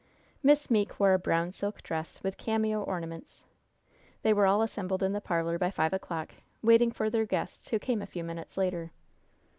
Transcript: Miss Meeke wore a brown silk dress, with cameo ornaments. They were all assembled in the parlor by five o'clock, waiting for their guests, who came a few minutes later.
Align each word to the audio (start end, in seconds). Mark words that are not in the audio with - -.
Miss 0.41 0.71
Meeke 0.71 0.99
wore 0.99 1.13
a 1.13 1.19
brown 1.19 1.51
silk 1.51 1.83
dress, 1.83 2.23
with 2.23 2.35
cameo 2.39 2.81
ornaments. 2.81 3.43
They 4.23 4.33
were 4.33 4.47
all 4.47 4.63
assembled 4.63 5.03
in 5.03 5.13
the 5.13 5.21
parlor 5.21 5.59
by 5.59 5.69
five 5.69 5.93
o'clock, 5.93 6.33
waiting 6.63 6.89
for 6.91 7.11
their 7.11 7.27
guests, 7.27 7.69
who 7.69 7.77
came 7.77 8.01
a 8.01 8.07
few 8.07 8.23
minutes 8.23 8.57
later. 8.57 8.93